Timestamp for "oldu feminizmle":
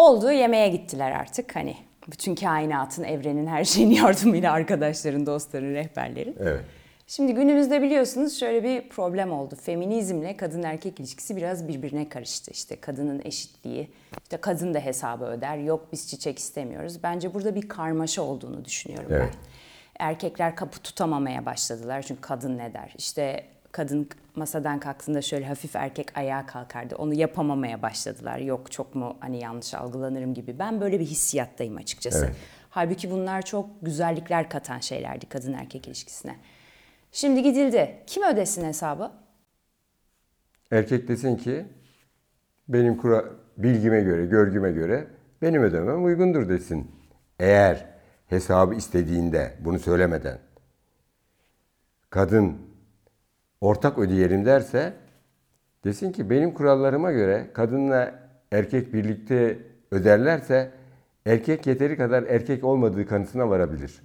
9.32-10.36